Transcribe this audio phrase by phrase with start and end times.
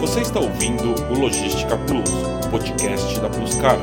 [0.00, 2.10] Você está ouvindo o Logística Plus,
[2.50, 3.82] podcast da Plus Cargo.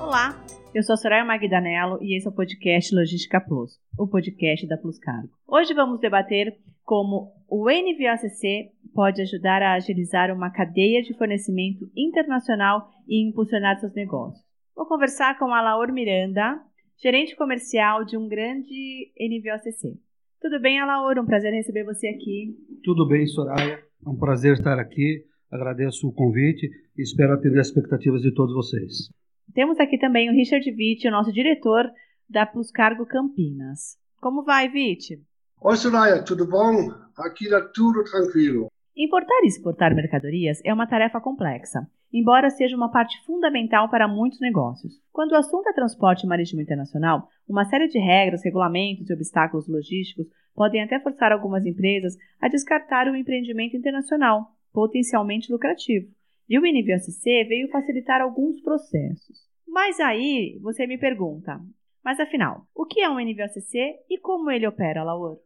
[0.00, 0.42] Olá,
[0.74, 4.78] eu sou a Soraya Magdanello e esse é o podcast Logística Plus, o podcast da
[4.78, 5.28] Plus Cargo.
[5.46, 12.90] Hoje vamos debater como o NVOCC pode ajudar a agilizar uma cadeia de fornecimento internacional
[13.06, 14.42] e impulsionar seus negócios.
[14.74, 16.58] Vou conversar com a Laura Miranda,
[17.02, 19.98] gerente comercial de um grande NVOCC.
[20.44, 21.18] Tudo bem, Alaor?
[21.18, 22.54] Um prazer receber você aqui.
[22.84, 23.82] Tudo bem, Soraya.
[24.04, 25.24] É um prazer estar aqui.
[25.50, 29.08] Agradeço o convite e espero atender as expectativas de todos vocês.
[29.54, 31.90] Temos aqui também o Richard Witt, o nosso diretor
[32.28, 33.96] da Plus Cargo Campinas.
[34.20, 35.18] Como vai, Witt?
[35.62, 36.90] Oi, Soraya, tudo bom?
[37.16, 38.66] Aqui está tudo tranquilo.
[38.94, 44.38] Importar e exportar mercadorias é uma tarefa complexa embora seja uma parte fundamental para muitos
[44.38, 44.94] negócios.
[45.12, 50.28] Quando o assunto é transporte marítimo internacional, uma série de regras, regulamentos e obstáculos logísticos
[50.54, 56.06] podem até forçar algumas empresas a descartar o empreendimento internacional, potencialmente lucrativo.
[56.48, 59.48] E o NVOCC veio facilitar alguns processos.
[59.66, 61.60] Mas aí você me pergunta,
[62.04, 65.38] mas afinal, o que é um NVOCC e como ele opera, Laur?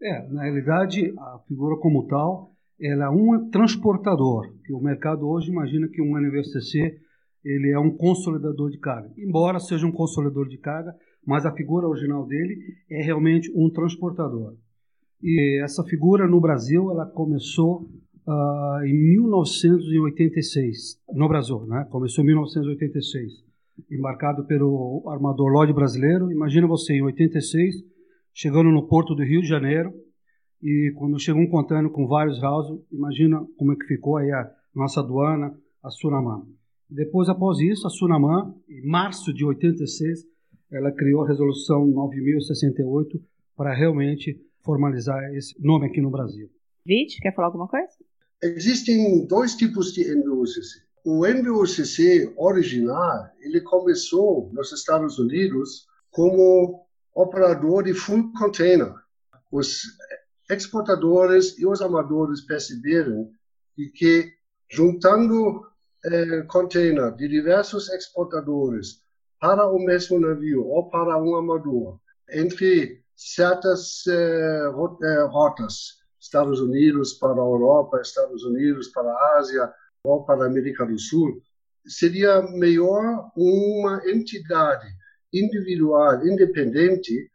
[0.00, 5.50] É, na realidade, a figura como tal ela é um transportador, que o mercado hoje
[5.50, 6.98] imagina que um NVCC
[7.44, 9.12] ele é um consolidador de carga.
[9.18, 10.94] Embora seja um consolidador de carga,
[11.26, 12.56] mas a figura original dele
[12.90, 14.56] é realmente um transportador.
[15.22, 17.86] E essa figura no Brasil ela começou
[18.26, 21.86] uh, em 1986, no Brasil, né?
[21.90, 23.44] Começou em 1986,
[23.90, 26.32] embarcado pelo armador Lloyd brasileiro.
[26.32, 27.76] Imagina você em 86
[28.32, 29.92] chegando no porto do Rio de Janeiro
[30.64, 34.50] e quando chegou um contêiner com vários houses, imagina como é que ficou aí a
[34.74, 36.42] nossa aduana, a Sunamã.
[36.88, 40.20] Depois, após isso, a Sunamã, em março de 86,
[40.72, 43.22] ela criou a resolução 9068
[43.54, 46.48] para realmente formalizar esse nome aqui no Brasil.
[46.86, 47.92] Vite, quer falar alguma coisa?
[48.42, 50.82] Existem dois tipos de NVOCC.
[51.04, 58.94] O NVOCC original, ele começou nos Estados Unidos como operador de full container.
[59.52, 59.82] Os
[60.50, 63.30] exportadores e os amadores perceberam
[63.94, 64.32] que,
[64.70, 65.66] juntando
[66.04, 69.02] eh, container de diversos exportadores
[69.40, 71.98] para o mesmo navio ou para um amador,
[72.30, 74.70] entre certas eh,
[75.02, 79.72] eh rotas, Estados Unidos para a Europa, Estados Unidos para a Ásia
[80.02, 81.42] ou para a América do Sul,
[81.86, 84.86] seria melhor uma entidade
[85.32, 87.30] individual, independente,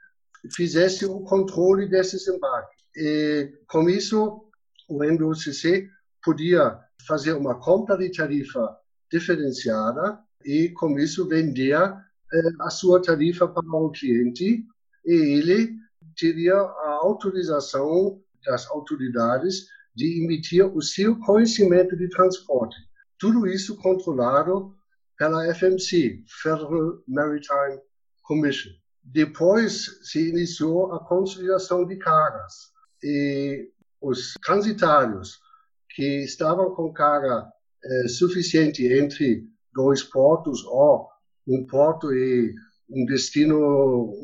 [0.55, 2.78] fizesse o controle desses embarques.
[3.01, 4.43] E, com isso,
[4.89, 5.89] o NBOCC
[6.21, 6.77] podia
[7.07, 8.75] fazer uma compra de tarifa
[9.09, 14.65] diferenciada e, com isso, vender eh, a sua tarifa para o cliente
[15.05, 15.77] e ele
[16.17, 22.75] teria a autorização das autoridades de emitir o seu conhecimento de transporte.
[23.17, 24.75] Tudo isso controlado
[25.17, 27.79] pela FMC, Federal Maritime
[28.23, 28.71] Commission.
[29.01, 33.69] Depois se iniciou a consolidação de cargas e
[34.01, 35.39] os transitários
[35.89, 37.47] que estavam com carga
[37.83, 41.07] eh, suficiente entre dois portos ou
[41.47, 42.53] um porto e
[42.89, 43.57] um destino,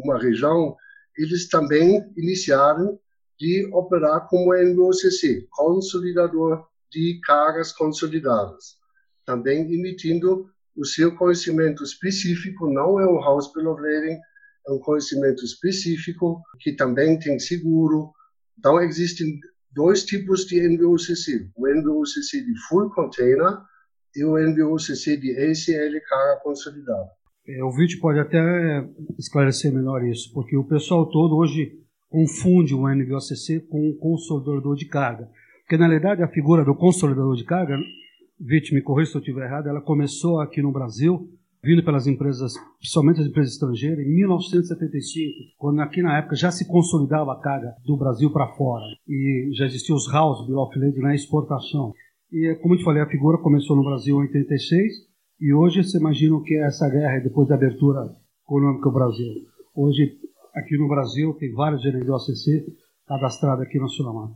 [0.03, 0.75] uma região,
[1.17, 2.99] eles também iniciaram
[3.39, 8.77] de operar como NOCC, consolidador de cargas consolidadas,
[9.25, 14.19] também emitindo o seu conhecimento específico, não é um house bill of lading,
[14.67, 18.11] é um conhecimento específico que também tem seguro,
[18.57, 19.39] então, existem
[19.71, 21.49] dois tipos de NVOCC.
[21.55, 23.57] O NVOCC de full container
[24.15, 27.09] e o NVOCC de ACL carga consolidada.
[27.47, 28.87] É, o vídeo pode até
[29.19, 31.79] esclarecer melhor isso, porque o pessoal todo hoje
[32.09, 35.29] confunde o NVOCC com o consolidador de carga.
[35.61, 37.77] Porque, na realidade, a figura do consolidador de carga,
[38.39, 41.29] Vit, me corrija se eu estiver errado, ela começou aqui no Brasil
[41.65, 46.67] vindo pelas empresas, principalmente as empresas estrangeiras, em 1975, quando aqui na época já se
[46.67, 51.01] consolidava a carga do Brasil para fora e já existiam os house bill of lading
[51.01, 51.91] na exportação.
[52.31, 54.93] E como eu te falei, a figura começou no Brasil em 86
[55.41, 59.33] e hoje você imagina o que é essa guerra depois da abertura econômica do Brasil.
[59.73, 60.13] Hoje,
[60.53, 62.63] aqui no Brasil, tem vários gerentes do ACC
[63.07, 64.29] cadastrados aqui na Sulamar.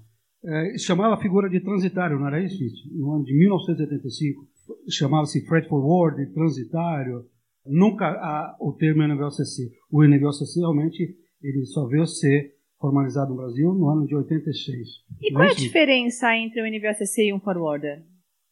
[0.44, 2.58] É, chamava a figura de transitário, não era isso,
[2.92, 4.48] No ano de 1985
[4.90, 7.26] chamava-se freight forward, transitário,
[7.66, 9.72] nunca a, o termo NVOCC.
[9.92, 14.88] O NVOCC realmente ele só veio ser formalizado no Brasil no ano de 86.
[15.22, 18.04] E qual é a diferença entre o NVOCC e um forwarder?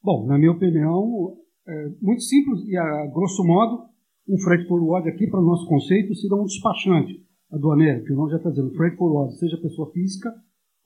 [0.04, 1.38] Bom, na minha opinião,
[1.68, 3.86] é muito simples e a grosso modo,
[4.28, 8.32] um freight forward aqui para o nosso conceito seria um despachante aduaneiro, que o nome
[8.32, 10.30] já está dizendo, freight forward, seja pessoa física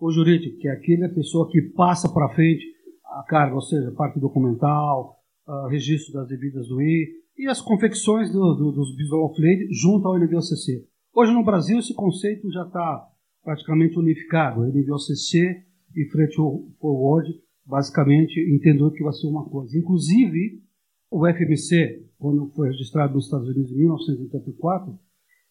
[0.02, 2.66] o jurídico, que é aquele pessoa que passa para frente
[3.06, 8.32] a carga, ou seja, parte documental, uh, registro das devidas do I e as confecções
[8.32, 10.86] do, do, dos of Lading junto ao NVOCC.
[11.14, 13.08] Hoje no Brasil esse conceito já está
[13.44, 15.64] praticamente unificado, NVOCC
[15.96, 16.36] e Freight
[16.80, 19.78] Forward basicamente entendeu que vai ser uma coisa.
[19.78, 20.62] Inclusive,
[21.10, 24.98] o FMC, quando foi registrado nos Estados Unidos em 1984,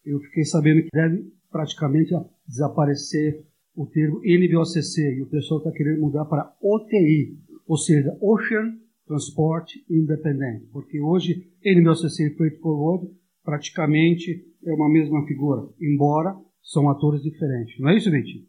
[0.05, 2.13] eu fiquei sabendo que deve praticamente
[2.47, 3.45] desaparecer
[3.75, 8.77] o termo NVOCC e o pessoal está querendo mudar para OTI, ou seja, Ocean
[9.11, 13.11] Transport Independent, porque hoje NVOCC e Freight Forward
[13.43, 17.77] praticamente é uma mesma figura, embora são atores diferentes.
[17.77, 18.45] Não é isso, Vitinho?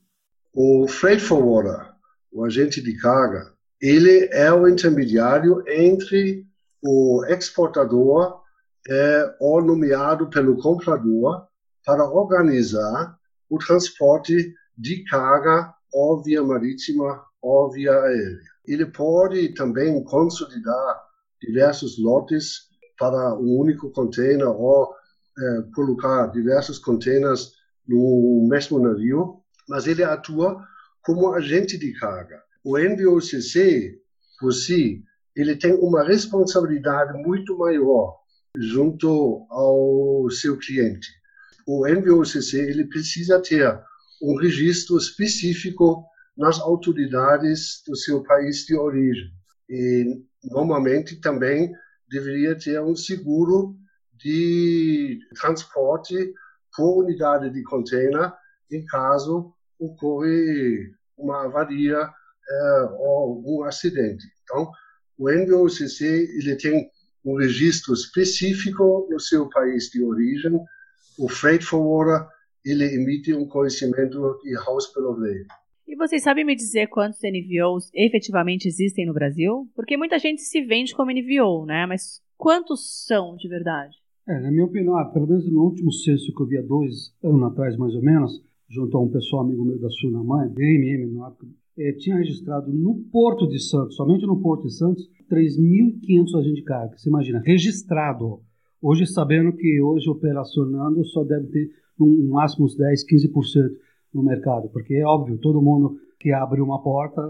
[0.55, 1.93] O Freight Forwarder,
[2.31, 6.47] o agente de carga, ele é o intermediário entre
[6.81, 8.41] o exportador
[8.89, 11.45] é, ou nomeado pelo comprador
[11.85, 13.17] para organizar
[13.51, 18.52] o transporte de carga ou via marítima ou via aérea.
[18.67, 21.03] Ele pode também consolidar
[21.41, 22.69] diversos lotes
[22.99, 24.95] para um único container ou
[25.39, 27.53] é, colocar diversos containers
[27.87, 30.63] no mesmo navio, mas ele atua
[31.03, 32.41] como agente de carga.
[32.65, 33.99] O NVOCC,
[34.39, 35.03] por si,
[35.35, 38.19] ele tem uma responsabilidade muito maior
[38.57, 41.09] junto ao seu cliente.
[41.67, 43.81] O NVOCC ele precisa ter
[44.23, 46.05] um registro específico
[46.37, 49.31] nas autoridades do seu país de origem.
[49.69, 51.73] E, normalmente, também
[52.09, 53.77] deveria ter um seguro
[54.15, 56.33] de transporte
[56.75, 58.33] por unidade de container
[58.71, 64.25] em caso ocorre uma avaria é, ou um acidente.
[64.43, 64.71] Então,
[65.19, 66.91] o NVOCC ele tem
[67.25, 70.59] um registro específico no seu país de origem.
[71.19, 72.27] O freight forwarder
[72.65, 75.47] ele emite um conhecimento de House of Lading.
[75.87, 79.69] E vocês sabem me dizer quantos NVOs efetivamente existem no Brasil?
[79.75, 81.87] Porque muita gente se vende como NVO, né?
[81.87, 83.97] Mas quantos são de verdade?
[84.29, 87.13] É, na minha opinião, ah, pelo menos no último censo que eu vi há dois
[87.23, 91.27] anos atrás, mais ou menos, junto a um pessoal amigo meu da Sunamã, DMM, na
[91.27, 91.47] época,
[91.77, 96.63] é, tinha registrado no Porto de Santos, somente no Porto de Santos, 3.500 agentes de
[96.63, 96.97] carga.
[96.97, 98.41] Você imagina, registrado.
[98.81, 103.71] Hoje, sabendo que hoje operacionando só deve ter no máximo uns 10, 15%
[104.13, 107.23] no mercado, porque é óbvio, todo mundo que abre uma porta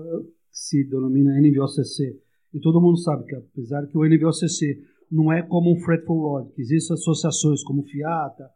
[0.51, 2.19] se denomina NVOCC.
[2.53, 4.79] E todo mundo sabe que, apesar que o NVOCC
[5.11, 8.49] não é como um freight forward, que existem associações como Fiata,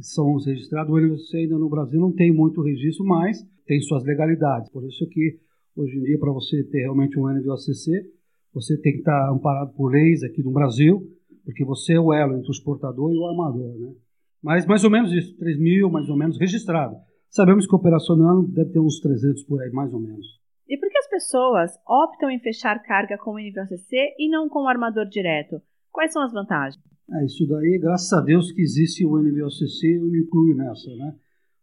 [0.00, 4.70] são registrados, o NVOCC ainda no Brasil não tem muito registro, mas tem suas legalidades.
[4.70, 5.38] Por isso que,
[5.76, 8.04] hoje em dia, para você ter realmente um NVOCC,
[8.52, 11.02] você tem que estar amparado por leis aqui no Brasil,
[11.44, 13.94] porque você é o elo entre o exportador e o armador, né?
[14.42, 16.96] Mas mais ou menos isso, 3 mil mais ou menos registrado.
[17.28, 20.26] Sabemos que operacionando deve ter uns 300 por aí, mais ou menos.
[20.68, 24.64] E por que as pessoas optam em fechar carga com o NVOCC e não com
[24.64, 25.60] o armador direto?
[25.92, 26.82] Quais são as vantagens?
[27.12, 31.14] É, isso daí, graças a Deus que existe o NVOCC, eu me incluo nessa, né?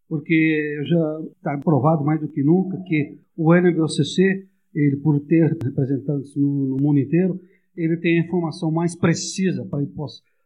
[0.08, 6.36] Porque já está provado mais do que nunca que o NVOCC, ele por ter representantes
[6.36, 7.40] no, no mundo inteiro,
[7.76, 9.84] ele tem a informação mais precisa para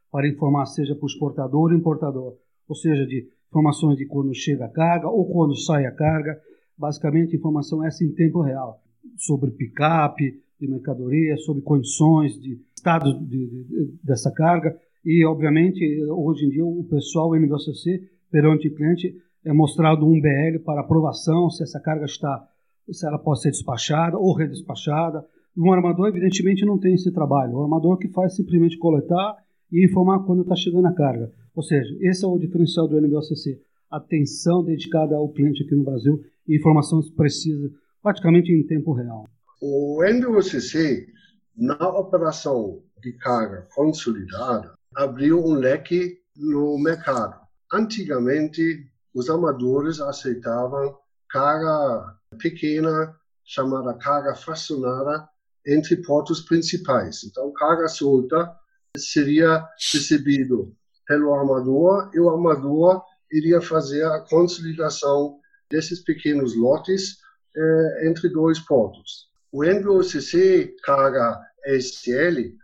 [0.09, 2.37] para informar, seja para o exportador ou importador,
[2.67, 6.39] ou seja, de informações de quando chega a carga ou quando sai a carga,
[6.77, 8.81] basicamente informação essa em tempo real,
[9.17, 14.77] sobre picape de mercadoria, sobre condições de estado de, de, dessa carga
[15.09, 20.19] e, obviamente, hoje em dia o pessoal, o NVCC, perante o cliente, é mostrado um
[20.19, 22.45] BL para aprovação, se essa carga está,
[22.91, 25.25] se ela pode ser despachada ou redespachada.
[25.57, 27.53] Um armador, evidentemente, não tem esse trabalho.
[27.53, 29.37] O armador que faz simplesmente coletar
[29.71, 31.31] e informar quando está chegando a carga.
[31.55, 33.61] Ou seja, esse é o diferencial do NBOCC.
[33.89, 37.71] Atenção dedicada ao cliente aqui no Brasil e informações precisas,
[38.01, 39.25] praticamente em tempo real.
[39.61, 41.07] O NBOCC,
[41.55, 47.39] na operação de carga consolidada, abriu um leque no mercado.
[47.73, 50.95] Antigamente, os amadores aceitavam
[51.29, 55.27] carga pequena, chamada carga fracionada,
[55.65, 57.23] entre portos principais.
[57.23, 58.55] Então, carga solta
[58.97, 60.75] seria recebido
[61.07, 65.39] pelo armador e o armador iria fazer a consolidação
[65.69, 67.17] desses pequenos lotes
[67.55, 69.27] eh, entre dois pontos.
[69.51, 71.39] O NVOCC carga
[71.79, 72.55] STL,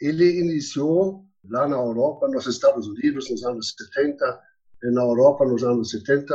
[0.00, 4.40] ele iniciou lá na Europa, nos Estados Unidos, nos anos 70,
[4.82, 6.34] na Europa nos anos 70,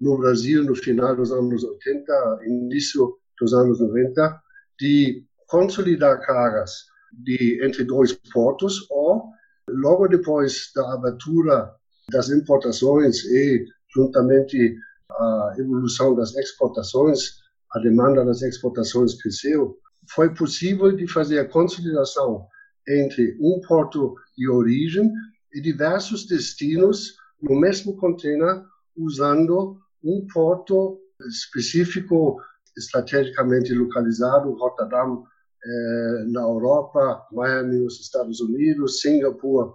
[0.00, 4.42] no Brasil no final dos anos 80, início dos anos 90,
[4.78, 9.30] de consolidar cargas de, entre dois portos, ou
[9.68, 11.70] logo depois da abertura
[12.10, 14.76] das importações e juntamente
[15.10, 17.42] a evolução das exportações
[17.72, 19.78] a demanda das exportações cresceu,
[20.14, 22.46] foi possível de fazer a consolidação
[22.86, 25.10] entre um porto de origem
[25.54, 28.62] e diversos destinos no mesmo container,
[28.96, 32.40] usando um porto específico,
[32.76, 35.24] estrategicamente localizado, Rotterdam
[35.64, 39.70] eh, na Europa, Miami nos Estados Unidos, Singapura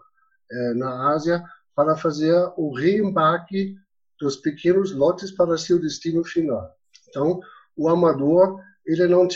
[0.52, 1.44] eh, na Ásia,
[1.76, 3.76] para fazer o reembarque
[4.20, 6.70] dos pequenos lotes para seu destino final.
[7.10, 7.40] Então,
[7.76, 9.28] o amador ele não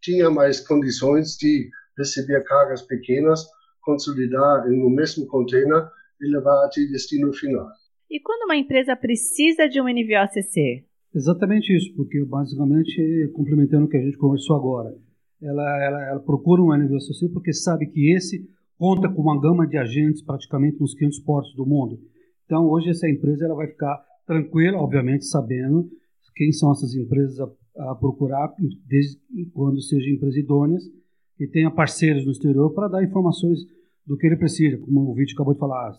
[0.00, 3.44] tinha mais condições de receber cargas pequenas,
[3.82, 5.88] consolidar no mesmo container
[6.20, 7.68] e levar até o destino final.
[8.10, 10.84] E quando uma empresa precisa de um NVOCC?
[11.14, 14.96] Exatamente isso, porque basicamente, complementando o que a gente conversou agora,
[15.42, 19.76] ela, ela, ela procura um NVOCC porque sabe que esse conta com uma gama de
[19.76, 21.98] agentes praticamente nos 500 portos do mundo.
[22.44, 25.88] Então, hoje essa empresa ela vai ficar tranquila, obviamente, sabendo
[26.34, 28.54] quem são essas empresas a, a procurar,
[28.86, 29.18] desde
[29.52, 30.82] quando sejam empresas idôneas,
[31.38, 33.58] e tenha parceiros no exterior para dar informações
[34.06, 35.92] do que ele precisa, como o vídeo acabou de falar,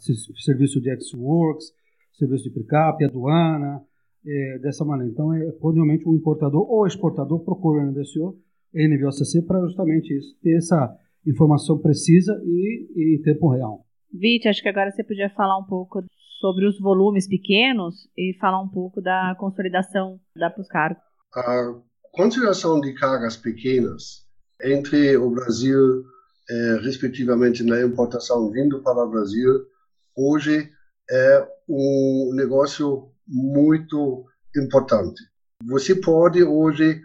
[0.43, 1.67] serviço de X-Works,
[2.13, 3.81] serviço de pickup, aduana,
[4.25, 5.11] é, dessa maneira.
[5.11, 8.35] Então, é quando realmente o importador ou exportador procura o NVSO,
[8.73, 13.85] NVOCC para justamente isso, ter essa informação precisa e, e em tempo real.
[14.11, 16.03] Vite, acho que agora você podia falar um pouco
[16.39, 20.99] sobre os volumes pequenos e falar um pouco da consolidação da Puscargo.
[21.33, 21.75] A
[22.11, 24.25] consolidação de cargas pequenas
[24.63, 26.03] entre o Brasil,
[26.49, 29.65] eh, respectivamente na importação vindo para o Brasil,
[30.15, 30.69] hoje
[31.09, 34.25] é um negócio muito
[34.55, 35.21] importante.
[35.65, 37.01] Você pode hoje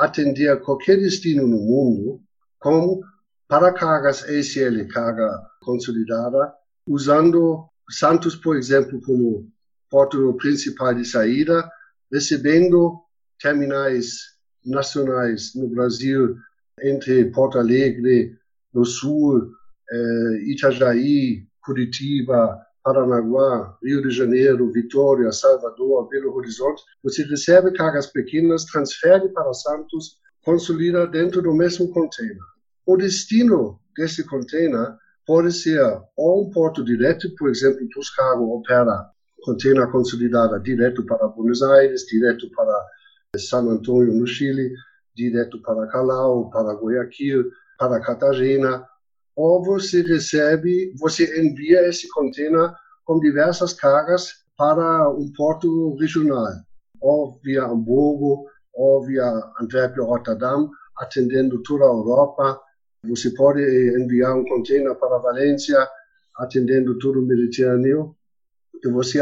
[0.00, 2.20] atender qualquer destino no mundo
[2.58, 3.00] com
[3.46, 5.30] para cargas ACL, carga
[5.60, 6.54] consolidada,
[6.86, 9.48] usando Santos, por exemplo, como
[9.90, 11.68] porto principal de saída,
[12.10, 13.00] recebendo
[13.40, 16.36] terminais nacionais no Brasil
[16.80, 18.38] entre Porto Alegre,
[18.72, 19.52] no sul,
[19.90, 28.64] eh, Itajaí, Curitiba, Paranaguá, Rio de Janeiro, Vitória, Salvador, Belo Horizonte, você recebe cargas pequenas,
[28.64, 32.38] transfere para Santos, consolida dentro do mesmo container.
[32.86, 34.94] O destino desse container
[35.26, 35.80] pode ser
[36.16, 39.10] ou um porto direto, por exemplo, Tuscargo opera
[39.42, 42.86] container consolidada direto para Buenos Aires, direto para
[43.36, 44.72] San Antonio, no Chile,
[45.14, 47.44] direto para Calau, para Guayaquil,
[47.78, 48.84] para Cartagena,
[49.40, 52.74] ou você recebe, você envia esse container
[53.06, 56.52] com diversas cargas para um porto regional,
[57.00, 58.44] ou via Hamburgo,
[58.74, 59.24] ou via
[59.58, 60.68] Antwerp Rotterdam,
[60.98, 62.60] atendendo toda a Europa.
[63.08, 63.62] Você pode
[64.02, 65.88] enviar um container para Valência,
[66.36, 68.14] atendendo todo o Mediterrâneo.
[68.84, 69.20] E você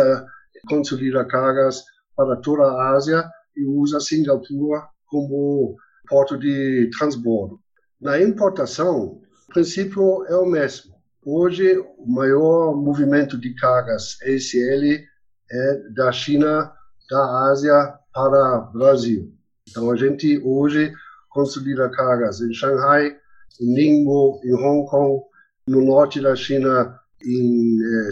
[0.68, 1.84] consolida cargas
[2.16, 3.24] para toda a Ásia
[3.56, 5.76] e usa Singapura como
[6.08, 7.60] porto de transbordo.
[8.00, 10.94] Na importação, o princípio é o mesmo.
[11.24, 15.02] Hoje, o maior movimento de cargas ACL
[15.50, 16.70] é da China,
[17.10, 19.34] da Ásia para o Brasil.
[19.68, 20.92] Então, a gente hoje
[21.30, 23.16] consolida cargas em Shanghai,
[23.60, 25.22] em Ningbo, em Hong Kong,
[25.66, 28.10] no norte da China, em eh,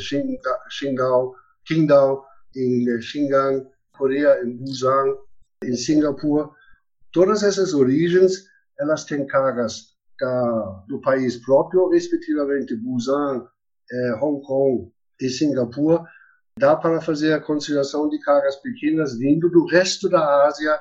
[0.71, 1.35] Qingdao,
[1.67, 2.25] Qingdao,
[2.57, 5.15] em eh, Xinjiang, Coreia, em Busan,
[5.63, 6.49] em Singapura.
[7.13, 8.47] Todas essas origens,
[8.79, 13.47] elas têm cargas da, do país próprio, respectivamente Busan,
[13.91, 16.05] eh, Hong Kong e Singapura,
[16.59, 20.79] dá para fazer a consideração de cargas pequenas vindo do resto da Ásia,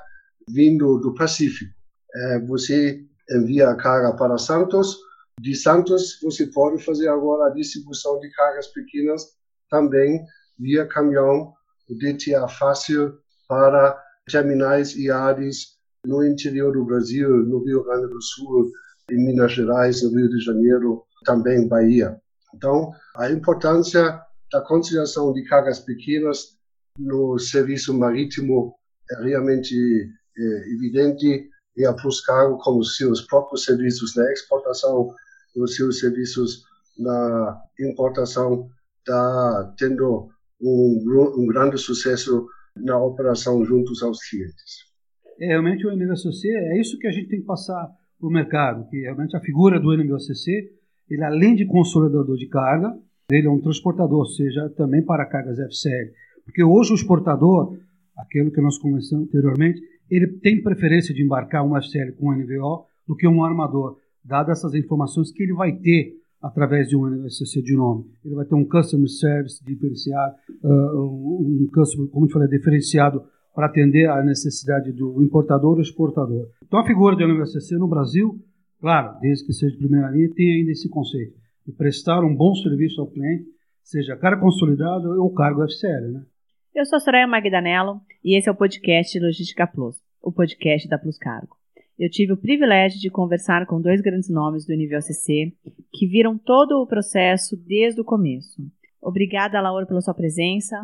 [0.49, 1.73] vindo do Pacífico.
[2.15, 4.97] Eh, você envia a carga para Santos,
[5.39, 9.35] de Santos você pode fazer agora a distribuição de cargas pequenas
[9.69, 10.25] também
[10.57, 11.53] via caminhão,
[11.89, 15.75] DTA fácil para terminais e áreas
[16.05, 18.71] no interior do Brasil, no Rio Grande do Sul,
[19.11, 22.19] em Minas Gerais, no Rio de Janeiro, também Bahia.
[22.53, 24.21] Então, a importância
[24.51, 26.57] da conciliação de cargas pequenas
[26.97, 28.75] no serviço marítimo
[29.11, 29.75] é realmente
[30.37, 35.13] é, evidente e a Pluscargo, com os seus próprios serviços na exportação,
[35.55, 36.63] os seus serviços
[36.97, 38.69] na importação,
[38.99, 40.29] está tendo
[40.61, 44.85] um, um grande sucesso na operação juntos aos clientes.
[45.39, 48.87] É, realmente o NVCC é isso que a gente tem que passar para o mercado,
[48.89, 50.71] que realmente a figura do NVCC,
[51.09, 52.97] ele além de consolidador de carga,
[53.31, 56.11] ele é um transportador, ou seja, também para cargas FCL.
[56.43, 57.77] Porque hoje o exportador,
[58.17, 63.15] aquilo que nós conversamos anteriormente, ele tem preferência de embarcar um FCL com NVO do
[63.15, 67.75] que um armador, dadas essas informações que ele vai ter através de um NVCC de
[67.75, 68.05] nome.
[68.23, 73.23] Ele vai ter um Customer Service diferenciado, uh, um Customer, como eu falei, diferenciado
[73.55, 76.49] para atender à necessidade do importador e exportador.
[76.61, 78.37] Então, a figura do NVCC no Brasil,
[78.81, 81.33] claro, desde que seja de primeira linha, tem ainda esse conceito
[81.65, 83.45] de prestar um bom serviço ao cliente,
[83.81, 86.11] seja cargo consolidado ou cargo FCL.
[86.11, 86.25] Né?
[86.75, 90.99] Eu sou a Soraya Magdanello e esse é o podcast Logística Plus, o podcast da
[90.99, 91.55] Plus Cargo.
[91.97, 95.55] Eu tive o privilégio de conversar com dois grandes nomes do nível ACC
[95.93, 98.61] que viram todo o processo desde o começo.
[99.01, 100.75] Obrigada, Laura, pela sua presença.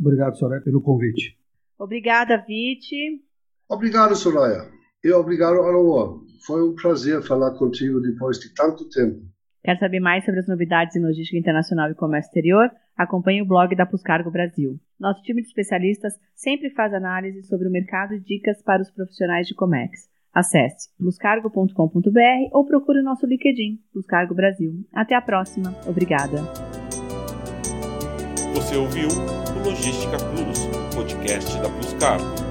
[0.00, 1.36] Obrigado, Soraya, pelo convite.
[1.78, 3.20] Obrigada, Vite.
[3.68, 4.70] Obrigado, Soraya.
[5.02, 6.18] E obrigado, Laura.
[6.46, 9.20] Foi um prazer falar contigo depois de tanto tempo.
[9.62, 12.70] Quer saber mais sobre as novidades em logística internacional e comércio exterior?
[12.96, 14.78] Acompanhe o blog da Puscargo Brasil.
[15.00, 19.46] Nosso time de especialistas sempre faz análise sobre o mercado e dicas para os profissionais
[19.46, 20.08] de Comex.
[20.34, 24.84] Acesse pluscargo.com.br ou procure o nosso LinkedIn, Pluscargo Brasil.
[24.92, 25.74] Até a próxima.
[25.86, 26.38] Obrigada.
[28.54, 30.73] Você ouviu o Logística Plus,
[31.24, 32.43] podcast da Pluscargo.